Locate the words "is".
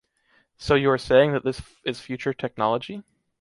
1.85-1.99